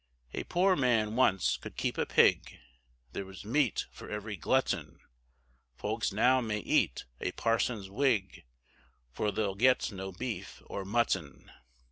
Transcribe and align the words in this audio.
A 0.33 0.45
poor 0.45 0.75
man 0.75 1.15
once 1.15 1.57
could 1.57 1.77
keep 1.77 1.95
a 1.99 2.07
pig, 2.07 2.57
There 3.13 3.23
was 3.23 3.45
meat 3.45 3.85
for 3.91 4.09
every 4.09 4.35
glutton, 4.35 4.99
Folks 5.75 6.11
now 6.11 6.41
may 6.41 6.57
eat 6.57 7.05
a 7.19 7.33
parson's 7.33 7.87
wig, 7.87 8.43
For 9.11 9.31
they'll 9.31 9.53
get 9.53 9.91
no 9.91 10.11
beef 10.11 10.63
or 10.65 10.85
mutton. 10.85 11.51